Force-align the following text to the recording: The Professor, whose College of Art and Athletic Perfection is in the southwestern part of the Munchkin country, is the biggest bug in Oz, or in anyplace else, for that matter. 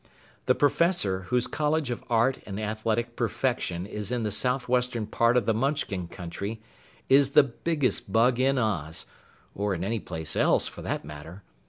The 0.47 0.55
Professor, 0.55 1.27
whose 1.29 1.45
College 1.45 1.91
of 1.91 2.03
Art 2.09 2.39
and 2.47 2.59
Athletic 2.59 3.15
Perfection 3.15 3.85
is 3.85 4.11
in 4.11 4.23
the 4.23 4.31
southwestern 4.31 5.05
part 5.05 5.37
of 5.37 5.45
the 5.45 5.53
Munchkin 5.53 6.07
country, 6.07 6.59
is 7.07 7.33
the 7.33 7.43
biggest 7.43 8.11
bug 8.11 8.39
in 8.39 8.57
Oz, 8.57 9.05
or 9.53 9.75
in 9.75 9.83
anyplace 9.83 10.35
else, 10.35 10.67
for 10.67 10.81
that 10.81 11.05
matter. 11.05 11.43